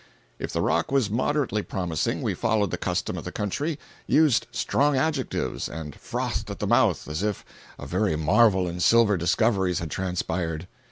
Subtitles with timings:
[0.39, 3.77] If the rock was moderately promising, we followed the custom of the country,
[4.07, 7.45] used strong adjectives and frothed at the mouth as if
[7.77, 10.65] a very marvel in silver discoveries had transpired.